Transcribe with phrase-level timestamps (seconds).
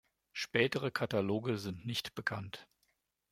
[0.33, 2.67] Spätere Kataloge sind nicht bekannt.